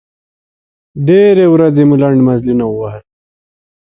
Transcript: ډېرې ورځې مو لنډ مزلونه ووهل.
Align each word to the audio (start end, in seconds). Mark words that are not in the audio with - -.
ډېرې 1.07 1.45
ورځې 1.53 1.83
مو 1.89 1.95
لنډ 2.01 2.19
مزلونه 2.29 2.65
ووهل. 2.67 3.03